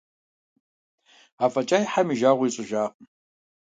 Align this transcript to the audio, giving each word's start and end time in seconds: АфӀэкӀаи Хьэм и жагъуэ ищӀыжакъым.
АфӀэкӀаи 1.43 1.85
Хьэм 1.91 2.07
и 2.13 2.15
жагъуэ 2.19 2.45
ищӀыжакъым. 2.47 3.05